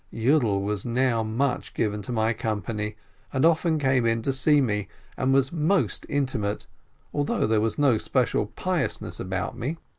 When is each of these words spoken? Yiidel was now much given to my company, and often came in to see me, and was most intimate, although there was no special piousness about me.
Yiidel 0.11 0.63
was 0.63 0.83
now 0.83 1.21
much 1.21 1.75
given 1.75 2.01
to 2.01 2.11
my 2.11 2.33
company, 2.33 2.95
and 3.31 3.45
often 3.45 3.77
came 3.77 4.03
in 4.03 4.23
to 4.23 4.33
see 4.33 4.59
me, 4.59 4.87
and 5.15 5.31
was 5.31 5.51
most 5.51 6.07
intimate, 6.09 6.65
although 7.13 7.45
there 7.45 7.61
was 7.61 7.77
no 7.77 7.99
special 7.99 8.47
piousness 8.47 9.19
about 9.19 9.55
me. 9.55 9.77